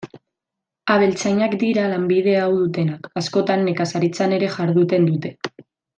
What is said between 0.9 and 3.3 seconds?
Abeltzainak dira lanbide hau dutenak;